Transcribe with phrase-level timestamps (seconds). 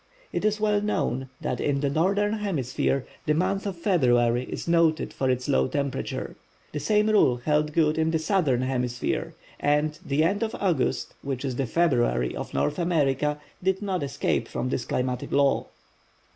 [0.33, 5.13] It is well known that in the Northern Hemisphere, the month of February is noted
[5.13, 6.35] for its low temperature.
[6.71, 11.45] The same rule held good in the Southern Hemisphere, and the end of August, which
[11.45, 15.67] is the February of North America, did not escape from this climatic law.